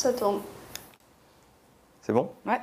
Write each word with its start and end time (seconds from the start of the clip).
ça 0.00 0.14
tourne. 0.14 0.40
C'est 2.00 2.14
bon? 2.14 2.30
Ouais. 2.46 2.58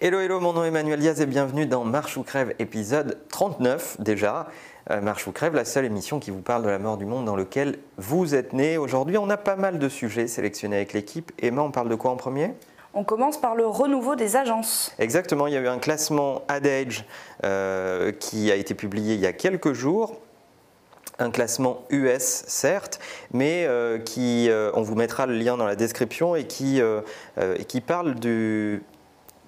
Hello, 0.00 0.18
hello, 0.18 0.40
mon 0.40 0.52
nom 0.52 0.64
est 0.64 0.68
Emmanuel 0.68 0.98
Diaz 0.98 1.20
et 1.20 1.26
bienvenue 1.26 1.66
dans 1.66 1.84
Marche 1.84 2.16
ou 2.16 2.24
Crève, 2.24 2.54
épisode 2.58 3.18
39 3.28 4.00
déjà. 4.00 4.48
Euh, 4.90 5.00
Marche 5.00 5.28
ou 5.28 5.32
Crève, 5.32 5.54
la 5.54 5.64
seule 5.64 5.84
émission 5.84 6.18
qui 6.18 6.32
vous 6.32 6.40
parle 6.40 6.64
de 6.64 6.68
la 6.68 6.80
mort 6.80 6.96
du 6.96 7.04
monde 7.04 7.24
dans 7.24 7.36
lequel 7.36 7.78
vous 7.98 8.34
êtes 8.34 8.52
né. 8.52 8.78
Aujourd'hui, 8.78 9.16
on 9.16 9.30
a 9.30 9.36
pas 9.36 9.54
mal 9.54 9.78
de 9.78 9.88
sujets 9.88 10.26
sélectionnés 10.26 10.76
avec 10.76 10.92
l'équipe. 10.92 11.30
Emma, 11.38 11.62
on 11.62 11.70
parle 11.70 11.88
de 11.88 11.94
quoi 11.94 12.10
en 12.10 12.16
premier? 12.16 12.54
On 12.98 13.04
commence 13.04 13.40
par 13.40 13.54
le 13.54 13.64
renouveau 13.64 14.16
des 14.16 14.34
agences. 14.34 14.92
Exactement, 14.98 15.46
il 15.46 15.54
y 15.54 15.56
a 15.56 15.60
eu 15.60 15.68
un 15.68 15.78
classement 15.78 16.42
AdAge 16.48 17.04
euh, 17.44 18.10
qui 18.10 18.50
a 18.50 18.56
été 18.56 18.74
publié 18.74 19.14
il 19.14 19.20
y 19.20 19.26
a 19.26 19.32
quelques 19.32 19.72
jours. 19.72 20.20
Un 21.20 21.30
classement 21.30 21.84
US, 21.90 22.42
certes, 22.48 22.98
mais 23.32 23.66
euh, 23.68 23.98
qui, 23.98 24.50
euh, 24.50 24.72
on 24.74 24.82
vous 24.82 24.96
mettra 24.96 25.26
le 25.26 25.34
lien 25.34 25.56
dans 25.56 25.64
la 25.64 25.76
description 25.76 26.34
et 26.34 26.48
qui, 26.48 26.80
et 26.80 27.64
qui 27.66 27.80
parle 27.80 28.16
du, 28.16 28.82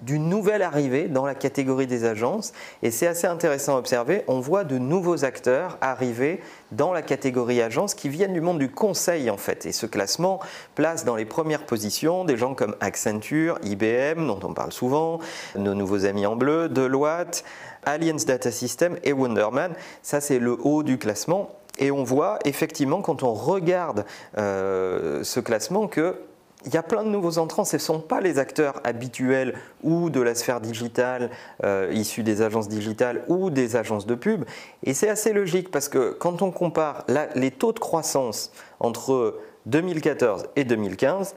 d'une 0.01 0.29
nouvelle 0.29 0.61
arrivée 0.61 1.07
dans 1.07 1.25
la 1.25 1.35
catégorie 1.35 1.87
des 1.87 2.05
agences. 2.05 2.53
Et 2.83 2.91
c'est 2.91 3.07
assez 3.07 3.27
intéressant 3.27 3.75
à 3.75 3.79
observer. 3.79 4.23
On 4.27 4.39
voit 4.39 4.63
de 4.63 4.77
nouveaux 4.77 5.25
acteurs 5.25 5.77
arriver 5.81 6.41
dans 6.71 6.93
la 6.93 7.01
catégorie 7.01 7.61
agence 7.61 7.93
qui 7.93 8.09
viennent 8.09 8.33
du 8.33 8.41
monde 8.41 8.59
du 8.59 8.69
conseil 8.69 9.29
en 9.29 9.37
fait. 9.37 9.65
Et 9.65 9.71
ce 9.71 9.85
classement 9.85 10.39
place 10.75 11.05
dans 11.05 11.15
les 11.15 11.25
premières 11.25 11.65
positions 11.65 12.25
des 12.25 12.37
gens 12.37 12.55
comme 12.55 12.75
Accenture, 12.79 13.59
IBM, 13.63 14.27
dont 14.27 14.39
on 14.43 14.53
parle 14.53 14.71
souvent, 14.71 15.19
nos 15.55 15.73
nouveaux 15.73 16.05
amis 16.05 16.25
en 16.25 16.35
bleu, 16.35 16.69
Deloitte, 16.69 17.43
Allianz 17.85 18.25
Data 18.25 18.51
System 18.51 18.97
et 19.03 19.13
Wonderman. 19.13 19.73
Ça, 20.01 20.21
c'est 20.21 20.39
le 20.39 20.57
haut 20.61 20.83
du 20.83 20.97
classement. 20.97 21.49
Et 21.79 21.89
on 21.91 22.03
voit 22.03 22.37
effectivement 22.45 23.01
quand 23.01 23.23
on 23.23 23.33
regarde 23.33 24.05
euh, 24.37 25.23
ce 25.23 25.39
classement 25.39 25.87
que 25.87 26.19
il 26.65 26.73
y 26.73 26.77
a 26.77 26.83
plein 26.83 27.03
de 27.03 27.09
nouveaux 27.09 27.37
entrants, 27.37 27.65
ce 27.65 27.77
ne 27.77 27.81
sont 27.81 27.99
pas 27.99 28.21
les 28.21 28.39
acteurs 28.39 28.81
habituels 28.83 29.55
ou 29.83 30.09
de 30.09 30.21
la 30.21 30.35
sphère 30.35 30.61
digitale, 30.61 31.29
euh, 31.63 31.89
issus 31.91 32.23
des 32.23 32.41
agences 32.41 32.69
digitales 32.69 33.23
ou 33.27 33.49
des 33.49 33.75
agences 33.75 34.05
de 34.05 34.15
pub. 34.15 34.45
Et 34.83 34.93
c'est 34.93 35.09
assez 35.09 35.33
logique 35.33 35.71
parce 35.71 35.89
que 35.89 36.11
quand 36.11 36.41
on 36.41 36.51
compare 36.51 37.05
les 37.35 37.51
taux 37.51 37.73
de 37.73 37.79
croissance 37.79 38.51
entre 38.79 39.39
2014 39.65 40.45
et 40.55 40.63
2015, 40.63 41.35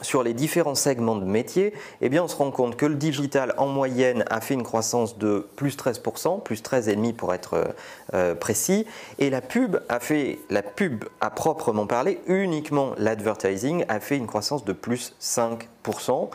sur 0.00 0.22
les 0.22 0.34
différents 0.34 0.74
segments 0.74 1.16
de 1.16 1.24
métiers, 1.24 1.74
eh 2.00 2.08
bien 2.08 2.22
on 2.22 2.28
se 2.28 2.36
rend 2.36 2.50
compte 2.50 2.76
que 2.76 2.86
le 2.86 2.94
digital 2.94 3.54
en 3.58 3.66
moyenne 3.66 4.24
a 4.30 4.40
fait 4.40 4.54
une 4.54 4.62
croissance 4.62 5.18
de 5.18 5.46
plus 5.56 5.76
13%, 5.76 6.42
plus 6.42 6.62
13,5% 6.62 7.14
pour 7.14 7.34
être 7.34 7.74
euh, 8.14 8.34
précis, 8.34 8.86
et 9.18 9.30
la 9.30 9.40
pub 9.40 9.78
a 9.88 10.00
fait, 10.00 10.38
la 10.50 10.62
pub 10.62 11.04
à 11.20 11.30
proprement 11.30 11.86
parler, 11.86 12.20
uniquement 12.26 12.92
l'advertising 12.96 13.84
a 13.88 14.00
fait 14.00 14.16
une 14.16 14.26
croissance 14.26 14.64
de 14.64 14.72
plus 14.72 15.14
5%. 15.20 16.28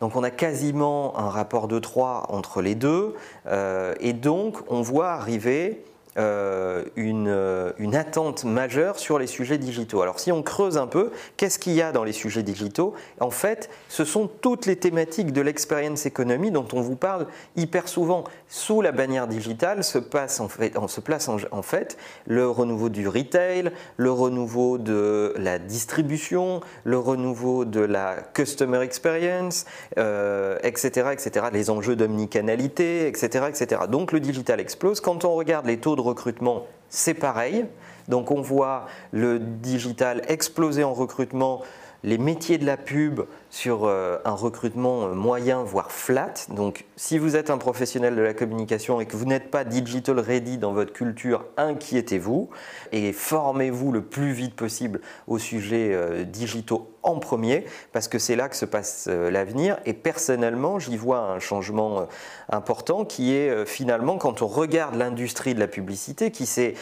Donc 0.00 0.16
on 0.16 0.22
a 0.22 0.30
quasiment 0.30 1.18
un 1.18 1.28
rapport 1.28 1.68
de 1.68 1.78
3 1.78 2.26
entre 2.28 2.62
les 2.62 2.74
deux, 2.74 3.14
euh, 3.46 3.94
et 4.00 4.12
donc 4.12 4.58
on 4.68 4.82
voit 4.82 5.10
arriver 5.10 5.84
euh, 6.20 6.84
une, 6.96 7.28
euh, 7.28 7.72
une 7.78 7.96
attente 7.96 8.44
majeure 8.44 8.98
sur 8.98 9.18
les 9.18 9.26
sujets 9.26 9.56
digitaux. 9.56 10.02
Alors 10.02 10.20
si 10.20 10.30
on 10.32 10.42
creuse 10.42 10.76
un 10.76 10.86
peu, 10.86 11.10
qu'est-ce 11.38 11.58
qu'il 11.58 11.72
y 11.72 11.80
a 11.80 11.92
dans 11.92 12.04
les 12.04 12.12
sujets 12.12 12.42
digitaux? 12.42 12.92
En 13.20 13.30
fait, 13.30 13.70
ce 13.88 14.04
sont 14.04 14.28
toutes 14.40 14.66
les 14.66 14.76
thématiques 14.76 15.32
de 15.32 15.40
l'experience 15.40 16.04
economy 16.04 16.50
dont 16.50 16.66
on 16.74 16.82
vous 16.82 16.96
parle 16.96 17.26
hyper 17.56 17.88
souvent. 17.88 18.24
Sous 18.48 18.82
la 18.82 18.92
bannière 18.92 19.28
digitale 19.28 19.82
se, 19.82 19.96
passe 19.98 20.40
en 20.40 20.48
fait, 20.48 20.76
en- 20.76 20.88
se 20.88 21.00
place 21.00 21.28
en, 21.28 21.62
fait 21.62 21.96
le 22.26 22.48
renouveau 22.48 22.90
du 22.90 23.08
retail, 23.08 23.70
le 23.96 24.12
renouveau 24.12 24.76
de 24.76 25.32
la 25.38 25.58
distribution, 25.58 26.60
le 26.84 26.98
renouveau 26.98 27.64
de 27.64 27.80
la 27.80 28.16
customer 28.34 28.82
experience, 28.82 29.64
euh, 29.96 30.58
etc., 30.62 31.10
etc., 31.12 31.46
les 31.50 31.70
enjeux 31.70 31.96
d'omnicanalité, 31.96 33.06
etc., 33.06 33.46
etc. 33.48 33.82
Donc 33.88 34.12
le 34.12 34.20
digital 34.20 34.60
explose. 34.60 35.00
Quand 35.00 35.24
on 35.24 35.34
regarde 35.34 35.66
les 35.66 35.78
taux 35.78 35.96
de 35.96 36.00
recrutement, 36.10 36.66
c'est 36.88 37.14
pareil. 37.14 37.64
Donc 38.08 38.30
on 38.30 38.40
voit 38.40 38.86
le 39.12 39.38
digital 39.38 40.22
exploser 40.28 40.84
en 40.84 40.92
recrutement, 40.92 41.62
les 42.02 42.18
métiers 42.18 42.58
de 42.58 42.66
la 42.66 42.76
pub 42.76 43.22
sur 43.50 43.84
euh, 43.84 44.18
un 44.24 44.32
recrutement 44.32 45.04
euh, 45.04 45.14
moyen, 45.14 45.62
voire 45.62 45.92
flat. 45.92 46.32
Donc 46.48 46.84
si 46.96 47.18
vous 47.18 47.36
êtes 47.36 47.50
un 47.50 47.58
professionnel 47.58 48.16
de 48.16 48.22
la 48.22 48.32
communication 48.32 49.00
et 49.00 49.06
que 49.06 49.16
vous 49.16 49.24
n'êtes 49.24 49.50
pas 49.50 49.64
digital 49.64 50.18
ready 50.20 50.56
dans 50.56 50.72
votre 50.72 50.92
culture, 50.92 51.44
inquiétez-vous 51.56 52.48
et 52.92 53.12
formez-vous 53.12 53.92
le 53.92 54.02
plus 54.02 54.32
vite 54.32 54.54
possible 54.54 55.00
aux 55.26 55.38
sujets 55.38 55.90
euh, 55.92 56.24
digitaux 56.24 56.94
en 57.02 57.18
premier, 57.18 57.64
parce 57.92 58.08
que 58.08 58.18
c'est 58.18 58.36
là 58.36 58.50
que 58.50 58.56
se 58.56 58.66
passe 58.66 59.08
l'avenir. 59.08 59.78
Et 59.86 59.94
personnellement, 59.94 60.78
j'y 60.78 60.98
vois 60.98 61.20
un 61.20 61.38
changement 61.38 62.06
important 62.50 63.06
qui 63.06 63.34
est 63.34 63.64
finalement, 63.64 64.18
quand 64.18 64.42
on 64.42 64.46
regarde 64.46 64.96
l'industrie 64.96 65.54
de 65.54 65.60
la 65.60 65.66
publicité, 65.66 66.30
qui 66.30 66.44
s'est 66.44 66.74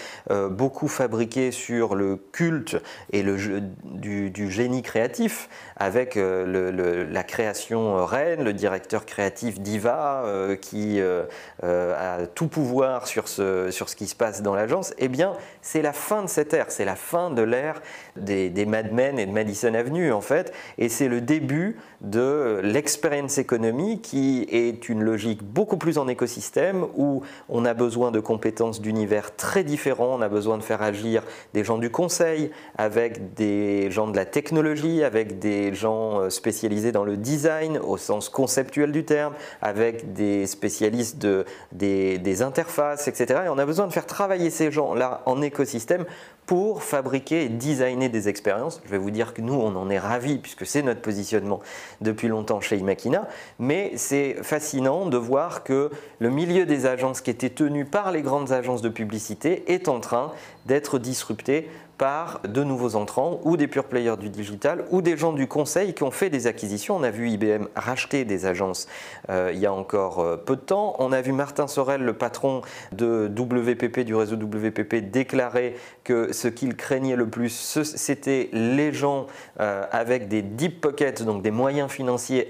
beaucoup 0.50 0.88
fabriquée 0.88 1.52
sur 1.52 1.94
le 1.94 2.16
culte 2.16 2.82
et 3.12 3.22
le 3.22 3.36
jeu 3.36 3.62
du, 3.84 4.32
du 4.32 4.50
génie 4.50 4.82
créatif, 4.82 5.48
avec 5.76 6.16
euh, 6.16 6.44
la 6.58 7.22
création 7.22 7.98
euh, 7.98 8.04
reine, 8.04 8.44
le 8.44 8.52
directeur 8.52 9.06
créatif 9.06 9.60
diva, 9.60 10.22
euh, 10.24 10.56
qui 10.56 11.00
euh, 11.00 11.24
a 11.62 12.26
tout 12.26 12.48
pouvoir 12.48 13.06
sur 13.06 13.28
ce, 13.28 13.70
sur 13.70 13.88
ce 13.88 13.96
qui 13.96 14.06
se 14.06 14.14
passe 14.14 14.42
dans 14.42 14.54
l'agence, 14.54 14.94
eh 14.98 15.08
bien, 15.08 15.32
c'est 15.62 15.82
la 15.82 15.92
fin 15.92 16.22
de 16.22 16.28
cette 16.28 16.54
ère, 16.54 16.66
c'est 16.68 16.84
la 16.84 16.96
fin 16.96 17.30
de 17.30 17.42
l'ère 17.42 17.80
des, 18.16 18.66
Mad 18.66 18.92
Men 18.92 19.18
et 19.18 19.26
de 19.26 19.32
Madison 19.32 19.74
Avenue, 19.74 20.12
en 20.12 20.20
fait, 20.20 20.52
et 20.78 20.88
c'est 20.88 21.08
le 21.08 21.20
début 21.20 21.76
de 22.00 22.60
l'experience 22.62 23.38
economy 23.38 24.00
qui 24.00 24.46
est 24.50 24.88
une 24.88 25.02
logique 25.02 25.42
beaucoup 25.42 25.76
plus 25.76 25.98
en 25.98 26.08
écosystème 26.08 26.86
où 26.96 27.22
on 27.48 27.64
a 27.64 27.74
besoin 27.74 28.10
de 28.10 28.20
compétences 28.20 28.80
d'univers 28.80 29.34
très 29.36 29.64
différents, 29.64 30.16
on 30.18 30.20
a 30.20 30.28
besoin 30.28 30.58
de 30.58 30.62
faire 30.62 30.82
agir 30.82 31.22
des 31.54 31.64
gens 31.64 31.78
du 31.78 31.90
conseil 31.90 32.50
avec 32.76 33.34
des 33.34 33.90
gens 33.90 34.08
de 34.08 34.16
la 34.16 34.24
technologie, 34.24 35.02
avec 35.02 35.38
des 35.38 35.74
gens 35.74 36.20
euh, 36.20 36.30
spécialisés 36.48 36.92
dans 36.92 37.04
le 37.04 37.18
design 37.18 37.76
au 37.76 37.98
sens 37.98 38.30
conceptuel 38.30 38.90
du 38.90 39.04
terme, 39.04 39.34
avec 39.60 40.14
des 40.14 40.46
spécialistes 40.46 41.18
de, 41.18 41.44
des, 41.72 42.16
des 42.16 42.40
interfaces, 42.40 43.06
etc. 43.06 43.42
Et 43.44 43.48
on 43.50 43.58
a 43.58 43.66
besoin 43.66 43.86
de 43.86 43.92
faire 43.92 44.06
travailler 44.06 44.48
ces 44.48 44.72
gens-là 44.72 45.20
en 45.26 45.42
écosystème 45.42 46.06
pour 46.46 46.82
fabriquer 46.82 47.44
et 47.44 47.48
designer 47.50 48.08
des 48.08 48.30
expériences. 48.30 48.80
Je 48.86 48.90
vais 48.90 48.96
vous 48.96 49.10
dire 49.10 49.34
que 49.34 49.42
nous, 49.42 49.52
on 49.52 49.76
en 49.76 49.90
est 49.90 49.98
ravis 49.98 50.38
puisque 50.38 50.64
c'est 50.64 50.80
notre 50.80 51.02
positionnement 51.02 51.60
depuis 52.00 52.28
longtemps 52.28 52.62
chez 52.62 52.78
Imakina, 52.78 53.28
mais 53.58 53.92
c'est 53.96 54.38
fascinant 54.42 55.04
de 55.04 55.18
voir 55.18 55.62
que 55.62 55.90
le 56.18 56.30
milieu 56.30 56.64
des 56.64 56.86
agences 56.86 57.20
qui 57.20 57.28
était 57.28 57.50
tenu 57.50 57.84
par 57.84 58.10
les 58.10 58.22
grandes 58.22 58.52
agences 58.52 58.80
de 58.80 58.88
publicité 58.88 59.70
est 59.70 59.88
en 59.88 60.00
train 60.00 60.32
d'être 60.64 60.98
disrupté 60.98 61.68
par 61.98 62.40
de 62.48 62.62
nouveaux 62.62 62.94
entrants 62.94 63.40
ou 63.42 63.56
des 63.56 63.66
pure 63.66 63.84
players 63.84 64.16
du 64.16 64.30
digital 64.30 64.84
ou 64.90 65.02
des 65.02 65.16
gens 65.16 65.32
du 65.32 65.48
conseil 65.48 65.94
qui 65.94 66.04
ont 66.04 66.10
fait 66.10 66.30
des 66.30 66.46
acquisitions. 66.46 66.96
On 66.96 67.02
a 67.02 67.10
vu 67.10 67.28
IBM 67.28 67.66
racheter 67.74 68.24
des 68.24 68.46
agences 68.46 68.86
euh, 69.30 69.50
il 69.52 69.58
y 69.58 69.66
a 69.66 69.72
encore 69.72 70.20
euh, 70.20 70.36
peu 70.36 70.56
de 70.56 70.60
temps. 70.60 70.94
On 70.98 71.12
a 71.12 71.20
vu 71.20 71.32
Martin 71.32 71.66
Sorel, 71.66 72.02
le 72.02 72.12
patron 72.12 72.62
de 72.92 73.28
WPP, 73.28 74.00
du 74.00 74.14
réseau 74.14 74.36
WPP, 74.36 75.10
déclarer 75.10 75.74
que 76.04 76.32
ce 76.32 76.48
qu'il 76.48 76.76
craignait 76.76 77.16
le 77.16 77.28
plus, 77.28 77.82
c'était 77.82 78.48
les 78.52 78.92
gens 78.92 79.26
euh, 79.60 79.84
avec 79.90 80.28
des 80.28 80.42
deep 80.42 80.80
pockets, 80.80 81.22
donc 81.22 81.42
des 81.42 81.50
moyens 81.50 81.90
financiers 81.90 82.48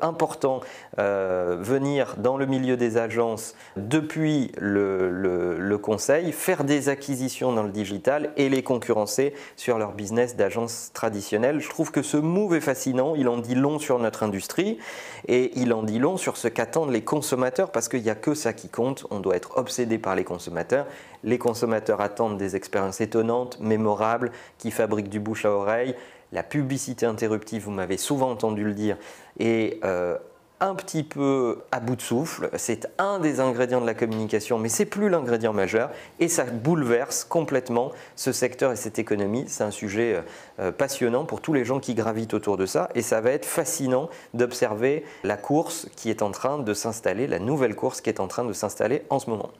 importants, 0.00 0.60
venir 0.98 2.16
dans 2.18 2.36
le 2.36 2.46
milieu 2.46 2.76
des 2.76 2.96
agences 2.96 3.54
depuis 3.76 4.52
le, 4.58 5.76
conseil, 5.82 6.32
faire 6.32 6.64
des 6.64 6.88
acquisitions 6.88 7.52
dans 7.52 7.62
le 7.62 7.70
digital 7.70 8.30
et 8.36 8.48
les 8.48 8.62
sur 9.56 9.78
leur 9.78 9.92
business 9.92 10.36
d'agence 10.36 10.90
traditionnelle. 10.92 11.60
Je 11.60 11.68
trouve 11.68 11.90
que 11.90 12.02
ce 12.02 12.16
move 12.16 12.54
est 12.54 12.60
fascinant, 12.60 13.14
il 13.14 13.28
en 13.28 13.38
dit 13.38 13.54
long 13.54 13.78
sur 13.78 13.98
notre 13.98 14.22
industrie 14.22 14.78
et 15.28 15.52
il 15.58 15.72
en 15.72 15.82
dit 15.82 15.98
long 15.98 16.16
sur 16.16 16.36
ce 16.36 16.48
qu'attendent 16.48 16.90
les 16.90 17.02
consommateurs 17.02 17.70
parce 17.72 17.88
qu'il 17.88 18.02
n'y 18.02 18.10
a 18.10 18.14
que 18.14 18.34
ça 18.34 18.52
qui 18.52 18.68
compte, 18.68 19.06
on 19.10 19.20
doit 19.20 19.36
être 19.36 19.56
obsédé 19.56 19.98
par 19.98 20.14
les 20.16 20.24
consommateurs. 20.24 20.86
Les 21.24 21.38
consommateurs 21.38 22.00
attendent 22.00 22.38
des 22.38 22.56
expériences 22.56 23.00
étonnantes, 23.00 23.58
mémorables, 23.60 24.32
qui 24.58 24.70
fabriquent 24.70 25.10
du 25.10 25.20
bouche 25.20 25.44
à 25.44 25.50
oreille. 25.50 25.94
La 26.32 26.42
publicité 26.42 27.06
interruptive, 27.06 27.64
vous 27.64 27.72
m'avez 27.72 27.96
souvent 27.96 28.30
entendu 28.30 28.64
le 28.64 28.72
dire, 28.72 28.96
est 29.38 29.84
euh, 29.84 30.16
un 30.60 30.74
petit 30.74 31.02
peu 31.02 31.62
à 31.72 31.80
bout 31.80 31.96
de 31.96 32.02
souffle. 32.02 32.50
C'est 32.56 32.88
un 32.98 33.18
des 33.18 33.40
ingrédients 33.40 33.80
de 33.80 33.86
la 33.86 33.94
communication, 33.94 34.58
mais 34.58 34.68
c'est 34.68 34.84
plus 34.84 35.08
l'ingrédient 35.08 35.52
majeur 35.52 35.90
et 36.18 36.28
ça 36.28 36.44
bouleverse 36.44 37.24
complètement 37.24 37.92
ce 38.16 38.32
secteur 38.32 38.72
et 38.72 38.76
cette 38.76 38.98
économie. 38.98 39.44
C'est 39.48 39.64
un 39.64 39.70
sujet 39.70 40.14
euh, 40.14 40.22
euh, 40.60 40.72
passionnant 40.72 41.24
pour 41.24 41.40
tous 41.40 41.52
les 41.52 41.64
gens 41.64 41.80
qui 41.80 41.94
gravitent 41.94 42.34
autour 42.34 42.56
de 42.56 42.66
ça 42.66 42.90
et 42.94 43.02
ça 43.02 43.20
va 43.20 43.30
être 43.30 43.46
fascinant 43.46 44.10
d'observer 44.34 45.04
la 45.24 45.36
course 45.36 45.88
qui 45.96 46.10
est 46.10 46.22
en 46.22 46.30
train 46.30 46.58
de 46.58 46.74
s'installer, 46.74 47.26
la 47.26 47.38
nouvelle 47.38 47.74
course 47.74 48.00
qui 48.00 48.10
est 48.10 48.20
en 48.20 48.28
train 48.28 48.44
de 48.44 48.52
s'installer 48.52 49.02
en 49.10 49.18
ce 49.18 49.30
moment. 49.30 49.50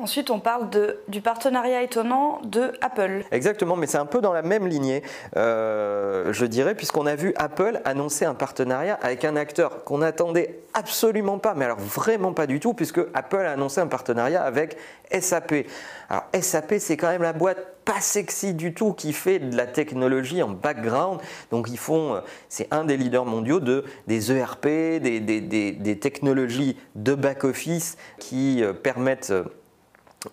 Ensuite, 0.00 0.30
on 0.30 0.40
parle 0.40 0.70
du 1.08 1.20
partenariat 1.20 1.82
étonnant 1.82 2.40
de 2.42 2.72
Apple. 2.80 3.22
Exactement, 3.32 3.76
mais 3.76 3.86
c'est 3.86 3.98
un 3.98 4.06
peu 4.06 4.22
dans 4.22 4.32
la 4.32 4.40
même 4.40 4.66
lignée, 4.66 5.02
euh, 5.36 6.32
je 6.32 6.46
dirais, 6.46 6.74
puisqu'on 6.74 7.04
a 7.04 7.14
vu 7.14 7.34
Apple 7.36 7.82
annoncer 7.84 8.24
un 8.24 8.34
partenariat 8.34 8.98
avec 9.02 9.26
un 9.26 9.36
acteur 9.36 9.84
qu'on 9.84 9.98
n'attendait 9.98 10.60
absolument 10.72 11.38
pas, 11.38 11.52
mais 11.54 11.66
alors 11.66 11.78
vraiment 11.78 12.32
pas 12.32 12.46
du 12.46 12.60
tout, 12.60 12.72
puisque 12.72 13.00
Apple 13.12 13.44
a 13.44 13.52
annoncé 13.52 13.82
un 13.82 13.88
partenariat 13.88 14.42
avec 14.42 14.78
SAP. 15.12 15.66
Alors 16.08 16.24
SAP, 16.40 16.74
c'est 16.78 16.96
quand 16.96 17.08
même 17.08 17.22
la 17.22 17.34
boîte 17.34 17.58
pas 17.84 18.00
sexy 18.00 18.54
du 18.54 18.72
tout 18.72 18.92
qui 18.92 19.12
fait 19.12 19.38
de 19.38 19.56
la 19.56 19.66
technologie 19.66 20.42
en 20.42 20.48
background. 20.48 21.20
Donc 21.50 21.68
ils 21.70 21.78
font, 21.78 22.14
euh, 22.14 22.20
c'est 22.48 22.68
un 22.70 22.84
des 22.84 22.96
leaders 22.96 23.26
mondiaux 23.26 23.60
de, 23.60 23.84
des 24.06 24.32
ERP, 24.32 24.66
des, 24.66 25.98
technologies 26.00 26.78
de 26.94 27.14
back-office 27.14 27.98
qui 28.18 28.62
euh, 28.62 28.72
permettent 28.72 29.32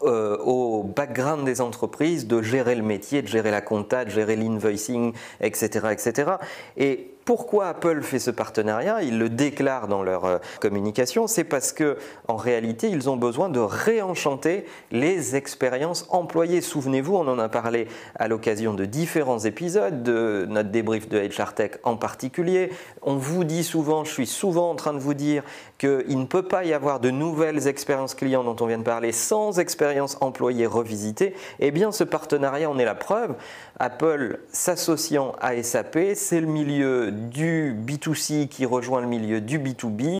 euh, 0.03 0.37
au 0.39 0.83
background 0.83 1.45
des 1.45 1.61
entreprises 1.61 2.27
de 2.27 2.41
gérer 2.41 2.75
le 2.75 2.83
métier, 2.83 3.21
de 3.21 3.27
gérer 3.27 3.51
la 3.51 3.61
compta, 3.61 4.03
de 4.03 4.09
gérer 4.09 4.35
l'invoicing, 4.35 5.13
etc., 5.39 5.87
etc. 5.91 6.31
Et 6.75 7.16
pourquoi 7.27 7.67
Apple 7.67 8.03
fait 8.03 8.19
ce 8.19 8.31
partenariat 8.31 9.03
Ils 9.03 9.19
le 9.19 9.27
déclarent 9.27 9.89
dans 9.89 10.01
leur 10.01 10.23
euh, 10.23 10.37
communication, 10.61 11.27
c'est 11.27 11.43
parce 11.43 11.73
que 11.73 11.97
en 12.29 12.37
réalité, 12.37 12.87
ils 12.87 13.09
ont 13.09 13.17
besoin 13.17 13.49
de 13.49 13.59
réenchanter 13.59 14.65
les 14.91 15.35
expériences 15.35 16.07
employées. 16.09 16.61
Souvenez-vous, 16.61 17.17
on 17.17 17.27
en 17.27 17.37
a 17.37 17.49
parlé 17.49 17.89
à 18.15 18.29
l'occasion 18.29 18.73
de 18.73 18.85
différents 18.85 19.39
épisodes, 19.39 20.03
de 20.03 20.45
notre 20.47 20.69
débrief 20.69 21.09
de 21.09 21.19
HR 21.19 21.53
Tech 21.53 21.71
en 21.83 21.97
particulier. 21.97 22.71
On 23.01 23.17
vous 23.17 23.43
dit 23.43 23.65
souvent, 23.65 24.05
je 24.05 24.11
suis 24.11 24.25
souvent 24.25 24.71
en 24.71 24.75
train 24.75 24.93
de 24.93 24.99
vous 24.99 25.13
dire 25.13 25.43
qu'il 25.79 26.19
ne 26.19 26.25
peut 26.25 26.47
pas 26.47 26.63
y 26.63 26.71
avoir 26.71 27.01
de 27.01 27.09
nouvelles 27.09 27.67
expériences 27.67 28.15
clients 28.15 28.45
dont 28.45 28.55
on 28.61 28.67
vient 28.67 28.77
de 28.77 28.83
parler 28.83 29.11
sans 29.11 29.59
expérience 29.59 30.17
employée 30.21 30.65
revisitée. 30.65 31.35
Eh 31.59 31.71
bien, 31.71 31.91
ce 31.91 32.05
partenariat 32.05 32.69
en 32.69 32.79
est 32.79 32.85
la 32.85 32.95
preuve. 32.95 33.35
Apple 33.79 34.39
s'associant 34.49 35.33
à 35.41 35.61
SAP, 35.61 35.99
c'est 36.15 36.39
le 36.39 36.47
milieu 36.47 37.11
du 37.17 37.75
B2C 37.85 38.47
qui 38.47 38.65
rejoint 38.65 39.01
le 39.01 39.07
milieu 39.07 39.41
du 39.41 39.59
B2B. 39.59 40.07